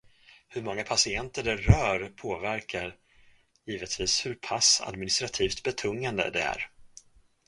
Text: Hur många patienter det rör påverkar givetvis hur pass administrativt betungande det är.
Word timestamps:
Hur 0.47 0.61
många 0.61 0.83
patienter 0.83 1.43
det 1.43 1.55
rör 1.55 2.09
påverkar 2.15 2.95
givetvis 3.65 4.25
hur 4.25 4.35
pass 4.35 4.81
administrativt 4.81 5.63
betungande 5.63 6.29
det 6.33 6.41
är. 6.41 6.69